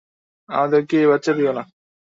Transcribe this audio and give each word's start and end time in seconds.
আমাদেরকে 0.49 0.95
এই 0.97 1.07
বাচ্চা 1.07 1.31
দিও 1.33 1.51
না। 1.53 1.63